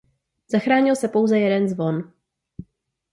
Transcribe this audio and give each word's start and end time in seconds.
Zachránil 0.47 0.95
se 0.95 1.07
pouze 1.09 1.39
jeden 1.39 1.67
zvon. 1.69 2.13